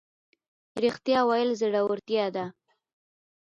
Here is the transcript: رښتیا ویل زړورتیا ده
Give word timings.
رښتیا 0.83 1.19
ویل 1.27 1.49
زړورتیا 1.61 2.25
ده 2.35 2.45